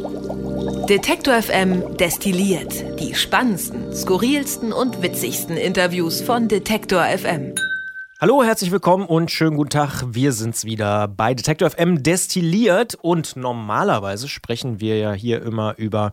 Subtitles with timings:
[0.00, 7.54] Detektor FM destilliert die spannendsten, skurrilsten und witzigsten Interviews von Detektor FM.
[8.18, 10.02] Hallo, herzlich willkommen und schönen guten Tag.
[10.08, 16.12] Wir sind's wieder bei Detektor FM destilliert und normalerweise sprechen wir ja hier immer über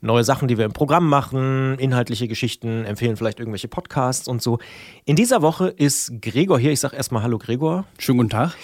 [0.00, 4.58] neue Sachen, die wir im Programm machen, inhaltliche Geschichten, empfehlen vielleicht irgendwelche Podcasts und so.
[5.04, 6.72] In dieser Woche ist Gregor hier.
[6.72, 7.84] Ich sag erstmal Hallo Gregor.
[7.98, 8.54] Schönen guten Tag.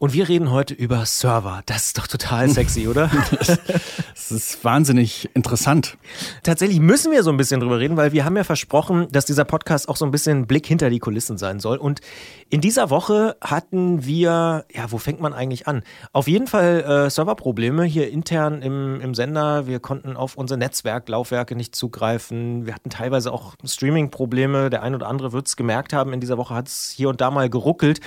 [0.00, 1.60] Und wir reden heute über Server.
[1.66, 3.10] Das ist doch total sexy, oder?
[4.14, 5.96] das ist wahnsinnig interessant.
[6.42, 9.44] Tatsächlich müssen wir so ein bisschen drüber reden, weil wir haben ja versprochen, dass dieser
[9.44, 11.78] Podcast auch so ein bisschen Blick hinter die Kulissen sein soll.
[11.78, 12.00] Und
[12.48, 15.82] in dieser Woche hatten wir, ja, wo fängt man eigentlich an?
[16.12, 19.66] Auf jeden Fall äh, Serverprobleme hier intern im, im Sender.
[19.66, 22.66] Wir konnten auf unsere Netzwerklaufwerke nicht zugreifen.
[22.66, 24.70] Wir hatten teilweise auch Streaming-Probleme.
[24.70, 26.12] Der ein oder andere wird es gemerkt haben.
[26.12, 28.00] In dieser Woche hat es hier und da mal geruckelt.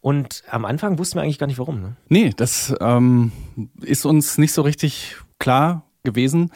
[0.00, 1.80] Und am Anfang wussten wir eigentlich gar nicht warum.
[1.80, 1.96] Ne?
[2.08, 3.32] Nee, das ähm,
[3.80, 6.50] ist uns nicht so richtig klar gewesen.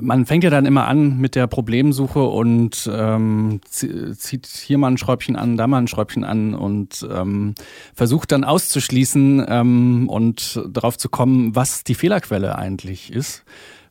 [0.00, 4.98] Man fängt ja dann immer an mit der Problemsuche und ähm, zieht hier mal ein
[4.98, 7.54] Schräubchen an, da mal ein Schräubchen an und ähm,
[7.94, 13.44] versucht dann auszuschließen ähm, und darauf zu kommen, was die Fehlerquelle eigentlich ist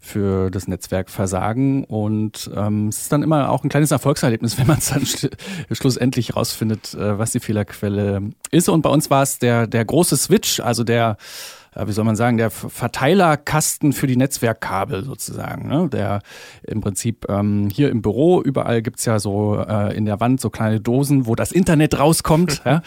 [0.06, 1.84] für das Netzwerkversagen.
[1.84, 5.28] Und ähm, es ist dann immer auch ein kleines Erfolgserlebnis, wenn man es dann sch
[5.72, 8.70] schlussendlich rausfindet, äh, was die Fehlerquelle ist.
[8.70, 11.18] Und bei uns war es der, der große Switch, also der
[11.76, 15.68] wie soll man sagen, der Verteilerkasten für die Netzwerkkabel sozusagen.
[15.68, 15.90] Ne?
[15.92, 16.22] Der
[16.64, 20.50] im Prinzip ähm, hier im Büro, überall gibt's ja so äh, in der Wand so
[20.50, 22.62] kleine Dosen, wo das Internet rauskommt.
[22.66, 22.82] ja?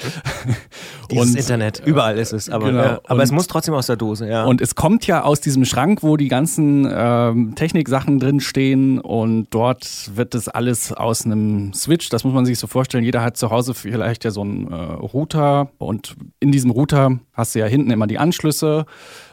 [1.11, 2.83] Dieses und, Internet, überall ist es, aber, genau.
[2.83, 4.29] ja, aber es muss trotzdem aus der Dose.
[4.29, 4.45] Ja.
[4.45, 9.49] Und es kommt ja aus diesem Schrank, wo die ganzen ähm, Techniksachen drin stehen und
[9.51, 13.37] dort wird das alles aus einem Switch, das muss man sich so vorstellen, jeder hat
[13.37, 17.67] zu Hause vielleicht ja so einen äh, Router und in diesem Router hast du ja
[17.67, 18.78] hinten immer die Anschlüsse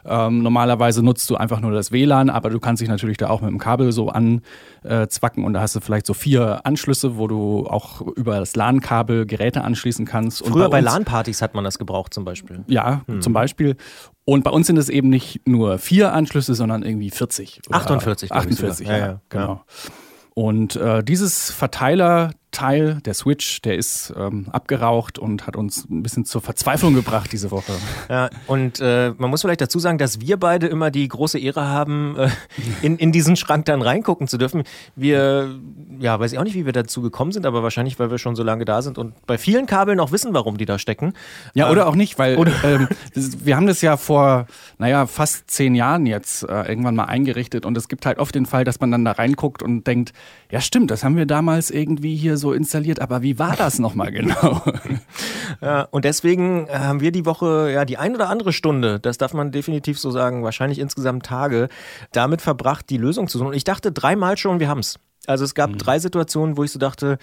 [0.06, 3.42] ähm, normalerweise nutzt du einfach nur das WLAN, aber du kannst dich natürlich da auch
[3.42, 7.68] mit dem Kabel so anzwacken und da hast du vielleicht so vier Anschlüsse, wo du
[7.68, 10.42] auch über das LAN-Kabel Geräte anschließen kannst.
[10.42, 12.64] Und Früher bei, bei LAN-Partys hat man das gebraucht zum Beispiel.
[12.68, 13.22] Ja, hm.
[13.22, 13.76] zum Beispiel.
[14.26, 17.62] Und bei uns sind es eben nicht nur vier Anschlüsse, sondern irgendwie 40.
[17.70, 19.48] 48, 48, ja, ja, genau.
[19.48, 19.66] Ja.
[20.34, 26.04] Und äh, dieses Verteiler Teil, der Switch, der ist ähm, abgeraucht und hat uns ein
[26.04, 27.74] bisschen zur Verzweiflung gebracht diese Woche.
[28.10, 31.68] Ja, und äh, man muss vielleicht dazu sagen, dass wir beide immer die große Ehre
[31.68, 32.30] haben, äh,
[32.82, 34.64] in, in diesen Schrank dann reingucken zu dürfen.
[34.96, 35.54] Wir,
[36.00, 38.38] ja, weiß ich auch nicht, wie wir dazu gekommen sind, aber wahrscheinlich, weil wir schon
[38.38, 41.14] so lange da sind und bei vielen Kabeln auch wissen, warum die da stecken.
[41.56, 45.76] Ja, oder ähm, auch nicht, weil ähm, wir haben das ja vor, naja, fast zehn
[45.76, 48.92] Jahren jetzt äh, irgendwann mal eingerichtet und es gibt halt oft den Fall, dass man
[48.92, 50.14] dann da reinguckt und denkt,
[50.50, 53.80] ja stimmt, das haben wir damals irgendwie hier so so installiert, aber wie war das
[53.80, 54.62] nochmal genau?
[55.62, 59.34] ja, und deswegen haben wir die Woche ja die ein oder andere Stunde, das darf
[59.34, 61.70] man definitiv so sagen, wahrscheinlich insgesamt Tage,
[62.12, 63.48] damit verbracht, die Lösung zu suchen.
[63.48, 65.00] Und ich dachte dreimal schon, wir haben es.
[65.26, 65.80] Also es gab mhm.
[65.80, 67.18] drei Situationen, wo ich so dachte,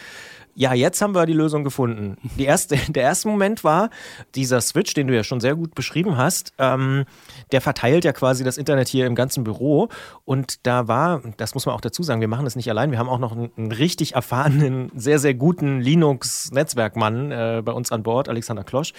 [0.55, 2.17] ja, jetzt haben wir die Lösung gefunden.
[2.37, 3.91] Die erste, der erste Moment war
[4.35, 6.53] dieser Switch, den du ja schon sehr gut beschrieben hast.
[6.59, 7.05] Ähm,
[7.53, 9.89] der verteilt ja quasi das Internet hier im ganzen Büro.
[10.25, 12.91] Und da war, das muss man auch dazu sagen, wir machen das nicht allein.
[12.91, 17.91] Wir haben auch noch einen, einen richtig erfahrenen, sehr, sehr guten Linux-Netzwerkmann äh, bei uns
[17.93, 18.93] an Bord, Alexander Klosch,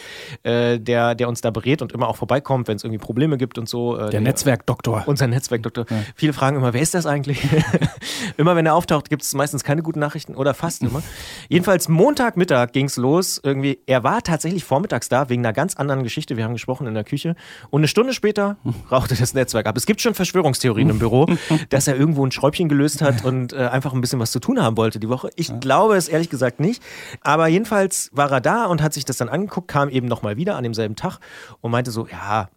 [0.43, 3.57] äh, der, der uns da berät und immer auch vorbeikommt, wenn es irgendwie Probleme gibt
[3.57, 3.97] und so.
[3.97, 5.03] Äh, der Netzwerkdoktor.
[5.05, 5.85] Unser Netzwerkdoktor.
[5.89, 5.97] Ja.
[6.15, 7.47] Viele fragen immer, wer ist das eigentlich?
[8.37, 11.03] immer wenn er auftaucht, gibt es meistens keine guten Nachrichten oder fast immer.
[11.49, 13.39] Jedenfalls Montagmittag ging es los.
[13.43, 16.37] Irgendwie, er war tatsächlich vormittags da wegen einer ganz anderen Geschichte.
[16.37, 17.35] Wir haben gesprochen in der Küche.
[17.69, 18.57] Und eine Stunde später
[18.91, 19.77] rauchte das Netzwerk ab.
[19.77, 21.27] Es gibt schon Verschwörungstheorien im Büro,
[21.69, 24.61] dass er irgendwo ein Schräubchen gelöst hat und äh, einfach ein bisschen was zu tun
[24.61, 25.29] haben wollte die Woche.
[25.35, 26.81] Ich glaube es ehrlich gesagt nicht.
[27.21, 30.55] Aber jedenfalls war er da und hat sich das dann angeguckt, kam eben nochmal wieder
[30.55, 31.19] an demselben Tag
[31.61, 32.49] und meinte so, ja,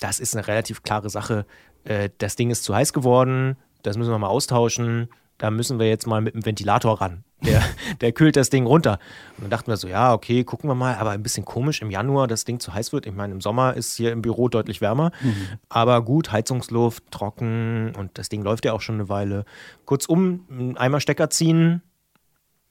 [0.00, 1.46] das ist eine relativ klare Sache.
[1.84, 5.08] Äh, das Ding ist zu heiß geworden, das müssen wir mal austauschen
[5.38, 7.24] da müssen wir jetzt mal mit dem Ventilator ran.
[7.42, 7.62] Der,
[8.00, 8.98] der kühlt das Ding runter.
[9.36, 11.90] Und dann dachten wir so, ja, okay, gucken wir mal, aber ein bisschen komisch im
[11.90, 13.06] Januar, das Ding zu heiß wird.
[13.06, 15.12] Ich meine, im Sommer ist hier im Büro deutlich wärmer.
[15.20, 15.58] Mhm.
[15.68, 19.44] Aber gut, Heizungsluft, trocken und das Ding läuft ja auch schon eine Weile.
[19.84, 21.82] Kurzum, einmal Stecker ziehen,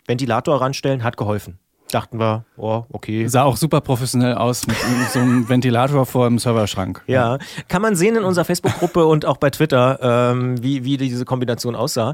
[0.08, 1.60] Ventilator ranstellen, hat geholfen
[1.96, 3.28] dachten wir, oh, okay.
[3.28, 4.76] Sah auch super professionell aus mit
[5.12, 7.04] so einem Ventilator vor dem Serverschrank.
[7.08, 7.40] Ja,
[7.70, 11.76] kann man sehen in unserer Facebook-Gruppe und auch bei Twitter, ähm, wie, wie diese Kombination
[11.76, 12.14] aussah.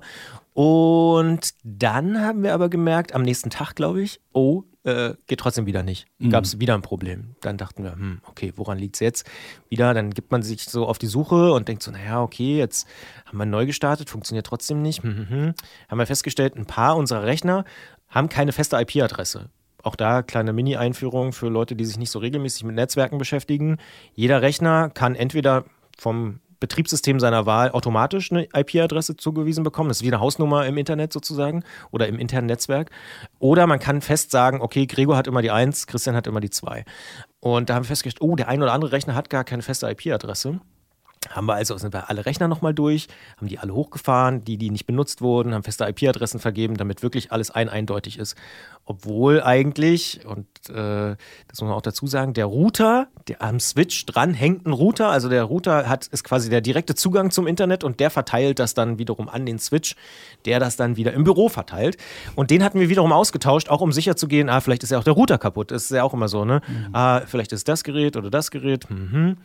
[0.53, 5.65] Und dann haben wir aber gemerkt, am nächsten Tag, glaube ich, oh, äh, geht trotzdem
[5.65, 6.07] wieder nicht.
[6.29, 6.59] Gab es mhm.
[6.59, 7.35] wieder ein Problem.
[7.41, 9.29] Dann dachten wir, hm, okay, woran liegt es jetzt?
[9.69, 12.87] Wieder, dann gibt man sich so auf die Suche und denkt so, naja, okay, jetzt
[13.25, 15.03] haben wir neu gestartet, funktioniert trotzdem nicht.
[15.03, 15.53] Hm, hm, hm.
[15.89, 17.63] Haben wir festgestellt, ein paar unserer Rechner
[18.09, 19.49] haben keine feste IP-Adresse.
[19.83, 23.77] Auch da kleine Mini-Einführung für Leute, die sich nicht so regelmäßig mit Netzwerken beschäftigen.
[24.13, 25.65] Jeder Rechner kann entweder
[25.97, 29.89] vom Betriebssystem seiner Wahl automatisch eine IP-Adresse zugewiesen bekommen.
[29.89, 32.91] Das ist wie eine Hausnummer im Internet sozusagen oder im internen Netzwerk.
[33.39, 36.51] Oder man kann fest sagen, okay, Gregor hat immer die 1, Christian hat immer die
[36.51, 36.85] 2.
[37.39, 39.89] Und da haben wir festgestellt, oh, der ein oder andere Rechner hat gar keine feste
[39.89, 40.61] IP-Adresse.
[41.31, 43.07] Haben wir also sind wir alle Rechner nochmal durch,
[43.37, 47.31] haben die alle hochgefahren, die, die nicht benutzt wurden, haben feste IP-Adressen vergeben, damit wirklich
[47.31, 48.35] alles ein eindeutig ist.
[48.85, 51.15] Obwohl eigentlich, und äh,
[51.47, 55.09] das muss man auch dazu sagen, der Router, der am Switch dran hängt ein Router,
[55.09, 58.73] also der Router hat, ist quasi der direkte Zugang zum Internet und der verteilt das
[58.73, 59.95] dann wiederum an den Switch,
[60.45, 61.97] der das dann wieder im Büro verteilt.
[62.35, 64.99] Und den hatten wir wiederum ausgetauscht, auch um sicher zu gehen, ah, vielleicht ist ja
[64.99, 65.71] auch der Router kaputt.
[65.71, 66.61] Das ist ja auch immer so, ne?
[66.67, 66.89] Mhm.
[66.93, 68.89] Ah, vielleicht ist das Gerät oder das Gerät.
[68.89, 69.37] Mhm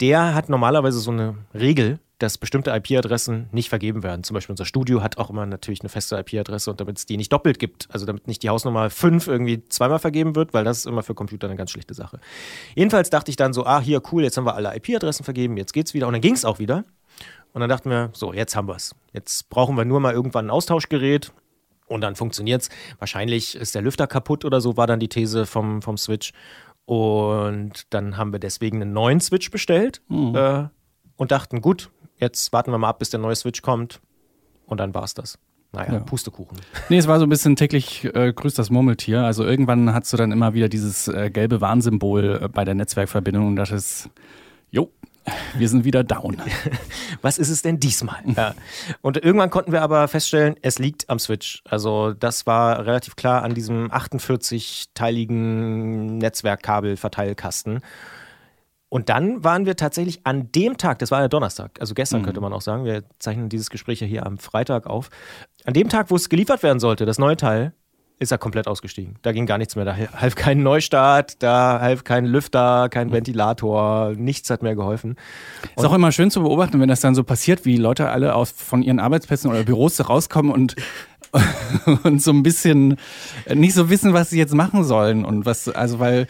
[0.00, 4.24] der hat normalerweise so eine Regel, dass bestimmte IP-Adressen nicht vergeben werden.
[4.24, 7.18] Zum Beispiel unser Studio hat auch immer natürlich eine feste IP-Adresse und damit es die
[7.18, 10.78] nicht doppelt gibt, also damit nicht die Hausnummer 5 irgendwie zweimal vergeben wird, weil das
[10.78, 12.18] ist immer für Computer eine ganz schlechte Sache.
[12.74, 15.72] Jedenfalls dachte ich dann so, ah, hier, cool, jetzt haben wir alle IP-Adressen vergeben, jetzt
[15.74, 16.06] geht's wieder.
[16.06, 16.84] Und dann ging es auch wieder.
[17.52, 18.94] Und dann dachten wir, so, jetzt haben wir es.
[19.12, 21.32] Jetzt brauchen wir nur mal irgendwann ein Austauschgerät
[21.86, 22.70] und dann funktioniert es.
[22.98, 26.32] Wahrscheinlich ist der Lüfter kaputt oder so, war dann die These vom, vom Switch.
[26.86, 30.34] Und dann haben wir deswegen einen neuen Switch bestellt mhm.
[30.34, 30.68] äh,
[31.16, 34.00] und dachten, gut, jetzt warten wir mal ab, bis der neue Switch kommt.
[34.66, 35.38] Und dann war es das.
[35.72, 35.98] Naja, ja.
[36.00, 36.58] Pustekuchen.
[36.88, 39.22] Nee, es war so ein bisschen täglich äh, grüßt das Murmeltier.
[39.24, 43.48] Also irgendwann hast du dann immer wieder dieses äh, gelbe Warnsymbol äh, bei der Netzwerkverbindung
[43.48, 44.10] und das ist,
[45.54, 46.36] wir sind wieder down.
[47.22, 48.22] Was ist es denn diesmal?
[48.36, 48.54] Ja.
[49.00, 51.62] Und irgendwann konnten wir aber feststellen, es liegt am Switch.
[51.68, 57.80] Also das war relativ klar an diesem 48-teiligen Netzwerkkabelverteilkasten.
[58.88, 62.26] Und dann waren wir tatsächlich an dem Tag, das war ja Donnerstag, also gestern mhm.
[62.26, 65.10] könnte man auch sagen, wir zeichnen dieses Gespräch ja hier am Freitag auf.
[65.64, 67.72] An dem Tag, wo es geliefert werden sollte, das neue Teil,
[68.18, 69.16] ist er komplett ausgestiegen.
[69.22, 69.84] Da ging gar nichts mehr.
[69.84, 75.16] Da half kein Neustart, da half kein Lüfter, kein Ventilator, nichts hat mehr geholfen.
[75.74, 78.34] Und ist auch immer schön zu beobachten, wenn das dann so passiert, wie Leute alle
[78.34, 80.76] aus, von ihren Arbeitsplätzen oder Büros rauskommen und
[82.04, 82.96] und so ein bisschen
[83.52, 86.26] nicht so wissen, was sie jetzt machen sollen und was, also weil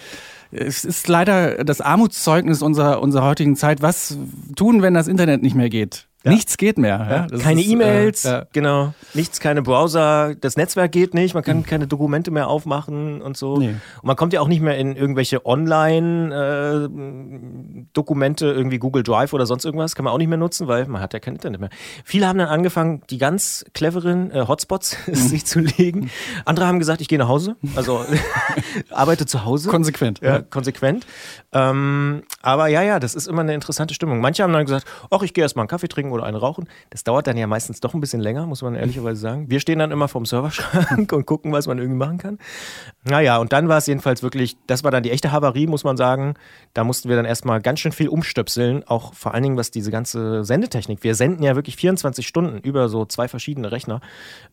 [0.50, 3.82] es ist leider das Armutszeugnis unserer, unserer heutigen Zeit.
[3.82, 4.16] Was
[4.54, 6.08] tun, wenn das Internet nicht mehr geht?
[6.26, 6.32] Ja.
[6.32, 7.28] Nichts geht mehr.
[7.30, 7.38] Ja?
[7.38, 8.46] Keine E-Mails, äh, ja.
[8.52, 8.92] genau.
[9.14, 10.34] Nichts, keine Browser.
[10.34, 11.34] Das Netzwerk geht nicht.
[11.34, 11.66] Man kann mhm.
[11.66, 13.58] keine Dokumente mehr aufmachen und so.
[13.58, 13.68] Nee.
[13.68, 19.46] Und man kommt ja auch nicht mehr in irgendwelche Online-Dokumente, äh, irgendwie Google Drive oder
[19.46, 19.94] sonst irgendwas.
[19.94, 21.70] Kann man auch nicht mehr nutzen, weil man hat ja kein Internet mehr.
[22.04, 25.14] Viele haben dann angefangen, die ganz cleveren äh, Hotspots mhm.
[25.14, 26.10] sich zu legen.
[26.44, 27.54] Andere haben gesagt, ich gehe nach Hause.
[27.76, 28.04] Also
[28.90, 29.68] arbeite zu Hause.
[29.68, 30.22] Konsequent.
[30.22, 31.06] Ja, konsequent.
[31.52, 34.20] Ähm, aber ja, ja, das ist immer eine interessante Stimmung.
[34.20, 36.68] Manche haben dann gesagt, ach, ich gehe erstmal einen Kaffee trinken oder eine rauchen.
[36.90, 39.48] Das dauert dann ja meistens doch ein bisschen länger, muss man ehrlicherweise sagen.
[39.48, 42.38] Wir stehen dann immer vorm Serverschrank und gucken, was man irgendwie machen kann.
[43.04, 45.96] Naja, und dann war es jedenfalls wirklich, das war dann die echte Havarie, muss man
[45.96, 46.34] sagen.
[46.74, 49.90] Da mussten wir dann erstmal ganz schön viel umstöpseln, auch vor allen Dingen, was diese
[49.90, 51.04] ganze Sendetechnik.
[51.04, 54.00] Wir senden ja wirklich 24 Stunden über so zwei verschiedene Rechner,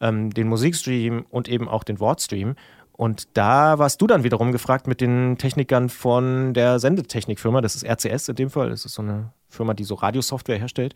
[0.01, 2.55] ähm, den Musikstream und eben auch den Wortstream.
[2.95, 7.83] Und da warst du dann wiederum gefragt mit den Technikern von der Sendetechnikfirma, das ist
[7.83, 10.93] RCS in dem Fall, das ist so eine Firma, die so Radiosoftware herstellt,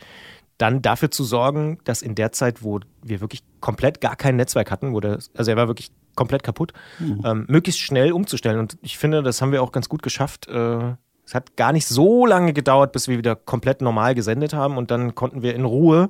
[0.58, 4.72] dann dafür zu sorgen, dass in der Zeit, wo wir wirklich komplett gar kein Netzwerk
[4.72, 7.22] hatten, wo der, also er war wirklich komplett kaputt, mhm.
[7.26, 8.60] ähm, möglichst schnell umzustellen.
[8.60, 10.48] Und ich finde, das haben wir auch ganz gut geschafft.
[10.48, 10.96] Äh,
[11.26, 14.92] es hat gar nicht so lange gedauert, bis wir wieder komplett normal gesendet haben und
[14.92, 16.10] dann konnten wir in Ruhe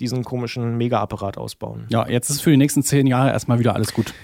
[0.00, 1.86] diesen komischen Mega-Apparat ausbauen.
[1.90, 4.14] Ja, jetzt ist für die nächsten zehn Jahre erstmal wieder alles gut.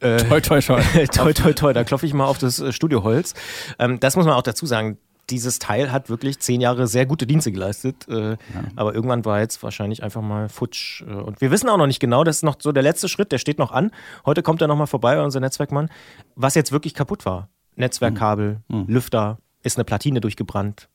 [0.00, 0.80] Äh, toi, toi, toi.
[1.12, 1.72] toi, toi, toi.
[1.72, 3.34] Da klopfe ich mal auf das äh, Studioholz.
[3.78, 4.98] Ähm, das muss man auch dazu sagen
[5.30, 8.08] dieses Teil hat wirklich zehn Jahre sehr gute Dienste geleistet.
[8.08, 8.38] Äh, ja.
[8.76, 11.02] Aber irgendwann war jetzt wahrscheinlich einfach mal futsch.
[11.02, 13.32] Äh, und wir wissen auch noch nicht genau, das ist noch so der letzte Schritt,
[13.32, 13.90] der steht noch an.
[14.26, 15.90] Heute kommt er nochmal vorbei, unser Netzwerkmann,
[16.34, 17.48] was jetzt wirklich kaputt war.
[17.76, 18.84] Netzwerkkabel, mhm.
[18.88, 20.88] Lüfter, ist eine Platine durchgebrannt.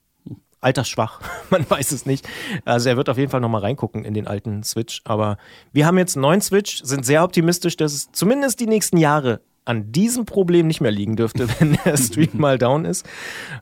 [0.61, 2.27] Altersschwach, man weiß es nicht.
[2.65, 5.01] Also er wird auf jeden Fall nochmal reingucken in den alten Switch.
[5.05, 5.37] Aber
[5.71, 9.41] wir haben jetzt einen neuen Switch, sind sehr optimistisch, dass es zumindest die nächsten Jahre
[9.65, 13.05] an diesem Problem nicht mehr liegen dürfte, wenn der Stream mal down ist.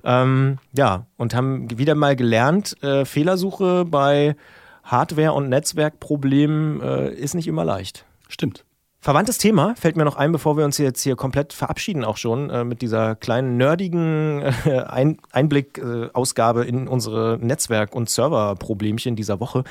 [0.03, 4.35] Ähm, ja, und haben wieder mal gelernt, äh, Fehlersuche bei
[4.83, 8.05] Hardware- und Netzwerkproblemen äh, ist nicht immer leicht.
[8.27, 8.65] Stimmt.
[9.03, 12.49] Verwandtes Thema fällt mir noch ein, bevor wir uns jetzt hier komplett verabschieden, auch schon
[12.49, 19.41] äh, mit dieser kleinen nerdigen äh, ein Einblick-Ausgabe äh, in unsere Netzwerk- und Serverproblemchen dieser
[19.41, 19.65] Woche.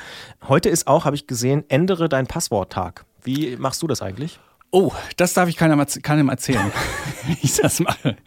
[0.47, 3.05] Heute ist auch, habe ich gesehen, ändere dein Passwort-Tag.
[3.23, 4.39] Wie machst du das eigentlich?
[4.75, 6.71] Oh, das darf ich keinem, keinem erzählen,
[7.27, 8.17] wie ich das mache.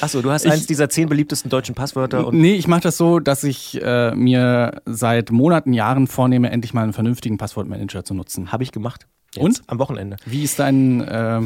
[0.00, 2.28] Achso, du hast ich, eins dieser zehn beliebtesten deutschen Passwörter.
[2.28, 6.74] Und nee, ich mache das so, dass ich äh, mir seit Monaten, Jahren vornehme, endlich
[6.74, 8.52] mal einen vernünftigen Passwortmanager zu nutzen.
[8.52, 9.08] Habe ich gemacht.
[9.34, 9.62] Jetzt, Und?
[9.66, 10.16] Am Wochenende.
[10.26, 11.40] Wie ist dein äh,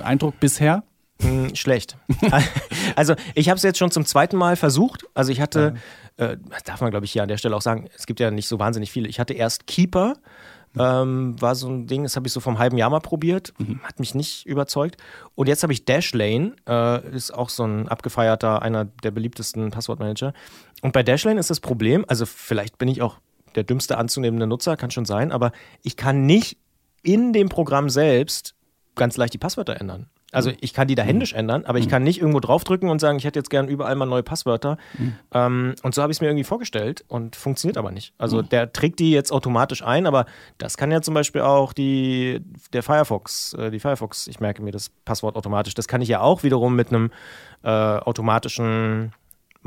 [0.00, 0.82] Eindruck bisher?
[1.22, 1.96] Hm, schlecht.
[2.94, 5.06] also ich habe es jetzt schon zum zweiten Mal versucht.
[5.14, 5.76] Also ich hatte,
[6.18, 8.48] äh, darf man glaube ich hier an der Stelle auch sagen, es gibt ja nicht
[8.48, 9.08] so wahnsinnig viele.
[9.08, 10.12] Ich hatte erst Keeper,
[10.76, 13.80] ähm, war so ein Ding, das habe ich so vom halben Jahr mal probiert, mhm.
[13.82, 14.96] hat mich nicht überzeugt.
[15.34, 20.32] Und jetzt habe ich Dashlane, äh, ist auch so ein abgefeierter, einer der beliebtesten Passwortmanager.
[20.82, 23.18] Und bei Dashlane ist das Problem, also vielleicht bin ich auch
[23.54, 26.58] der dümmste anzunehmende Nutzer, kann schon sein, aber ich kann nicht
[27.02, 28.54] in dem Programm selbst
[28.94, 30.10] ganz leicht die Passwörter ändern.
[30.30, 31.40] Also ich kann die da händisch mhm.
[31.40, 31.90] ändern, aber ich mhm.
[31.90, 34.76] kann nicht irgendwo draufdrücken und sagen, ich hätte jetzt gern überall mal neue Passwörter.
[34.98, 35.14] Mhm.
[35.32, 38.12] Ähm, und so habe ich es mir irgendwie vorgestellt und funktioniert aber nicht.
[38.18, 38.48] Also mhm.
[38.50, 40.26] der trägt die jetzt automatisch ein, aber
[40.58, 42.40] das kann ja zum Beispiel auch die,
[42.74, 45.74] der Firefox, äh, die Firefox, ich merke mir das Passwort automatisch.
[45.74, 47.10] Das kann ich ja auch wiederum mit einem
[47.62, 49.12] äh, automatischen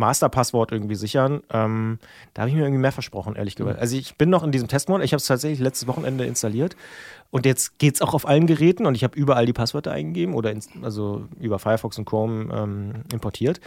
[0.02, 1.42] Masterpasswort irgendwie sichern.
[1.50, 2.00] Ähm,
[2.34, 3.80] da habe ich mir irgendwie mehr versprochen, ehrlich gesagt.
[3.80, 5.06] Also ich bin noch in diesem Testmodus.
[5.06, 6.76] Ich habe es tatsächlich letztes Wochenende installiert.
[7.30, 10.36] Und jetzt geht es auch auf allen Geräten und ich habe überall die Passwörter eingegeben
[10.36, 13.62] oder ins, also über Firefox und Chrome ähm, importiert.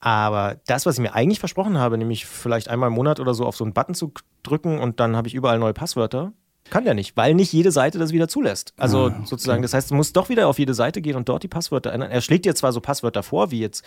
[0.00, 3.46] Aber das, was ich mir eigentlich versprochen habe, nämlich vielleicht einmal im Monat oder so
[3.46, 4.12] auf so einen Button zu
[4.42, 6.32] drücken und dann habe ich überall neue Passwörter,
[6.70, 8.72] kann der nicht, weil nicht jede Seite das wieder zulässt.
[8.76, 11.42] Also ah, sozusagen, das heißt, du musst doch wieder auf jede Seite gehen und dort
[11.42, 12.10] die Passwörter ändern.
[12.10, 13.84] Er schlägt dir zwar so Passwörter vor, wie jetzt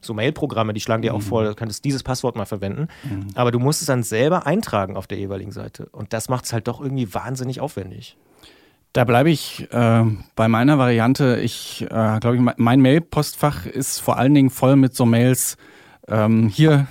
[0.00, 1.18] so Mailprogramme, die schlagen dir mhm.
[1.18, 3.28] auch vor, du könntest dieses Passwort mal verwenden, mhm.
[3.34, 5.86] aber du musst es dann selber eintragen auf der jeweiligen Seite.
[5.92, 8.16] Und das macht es halt doch irgendwie wahnsinnig aufwendig.
[8.92, 11.38] Da bleibe ich äh, bei meiner Variante.
[11.40, 15.56] Ich äh, glaube, mein Mail-Postfach ist vor allen Dingen voll mit so Mails.
[16.10, 16.86] Ähm, hier,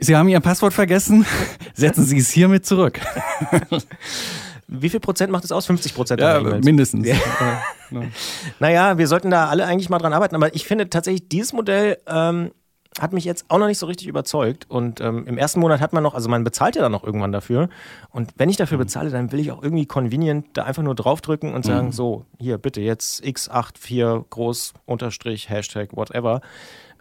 [0.00, 1.26] Sie haben Ihr Passwort vergessen.
[1.74, 3.00] Setzen Sie es hiermit zurück.
[4.72, 5.66] Wie viel Prozent macht es aus?
[5.66, 6.20] 50 Prozent?
[6.20, 7.08] Ja, mindestens.
[7.08, 7.16] Ja.
[8.60, 10.36] naja, wir sollten da alle eigentlich mal dran arbeiten.
[10.36, 12.52] Aber ich finde tatsächlich, dieses Modell ähm,
[13.00, 14.66] hat mich jetzt auch noch nicht so richtig überzeugt.
[14.68, 17.32] Und ähm, im ersten Monat hat man noch, also man bezahlt ja dann noch irgendwann
[17.32, 17.68] dafür.
[18.10, 18.82] Und wenn ich dafür mhm.
[18.82, 21.92] bezahle, dann will ich auch irgendwie convenient da einfach nur draufdrücken und sagen, mhm.
[21.92, 26.40] so, hier bitte jetzt x84 groß, Unterstrich, Hashtag, whatever.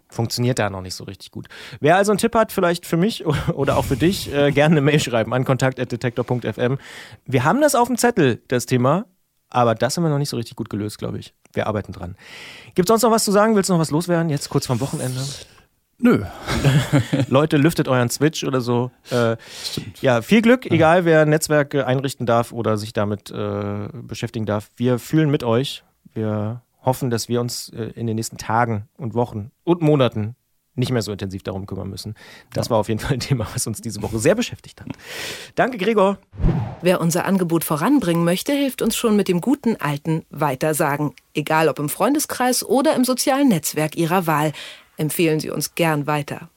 [0.09, 1.47] Funktioniert da noch nicht so richtig gut.
[1.79, 4.81] Wer also einen Tipp hat, vielleicht für mich oder auch für dich, äh, gerne eine
[4.81, 6.77] Mail schreiben an kontakt.detektor.fm.
[7.25, 9.05] Wir haben das auf dem Zettel, das Thema,
[9.49, 11.33] aber das haben wir noch nicht so richtig gut gelöst, glaube ich.
[11.53, 12.15] Wir arbeiten dran.
[12.75, 13.55] Gibt es sonst noch was zu sagen?
[13.55, 14.29] Willst du noch was loswerden?
[14.29, 15.21] Jetzt kurz vorm Wochenende?
[15.99, 16.23] Nö.
[17.27, 18.89] Leute, lüftet euren Switch oder so.
[19.11, 19.35] Äh,
[20.01, 20.71] ja, viel Glück, ja.
[20.71, 24.71] egal wer Netzwerke einrichten darf oder sich damit äh, beschäftigen darf.
[24.77, 25.83] Wir fühlen mit euch.
[26.13, 30.35] Wir hoffen, dass wir uns äh, in den nächsten Tagen und Wochen und Monaten
[30.75, 32.15] nicht mehr so intensiv darum kümmern müssen.
[32.53, 32.71] Das ja.
[32.71, 34.87] war auf jeden Fall ein Thema, was uns diese Woche sehr beschäftigt hat.
[35.55, 36.17] Danke, Gregor.
[36.81, 41.13] Wer unser Angebot voranbringen möchte, hilft uns schon mit dem guten alten Weitersagen.
[41.33, 44.53] Egal ob im Freundeskreis oder im sozialen Netzwerk Ihrer Wahl
[44.97, 46.49] empfehlen Sie uns gern weiter.